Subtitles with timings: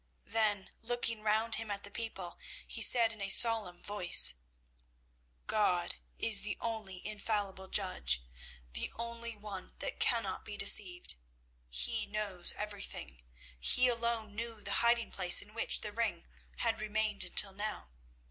[0.25, 4.33] Then, looking round him at the people, he said, in a solemn voice,
[5.45, 8.23] 'God is the only infallible judge,
[8.73, 11.17] the only one that cannot be deceived.
[11.69, 13.21] He knows everything.
[13.59, 16.25] He alone knew the hiding place in which the ring
[16.57, 17.91] had remained until now.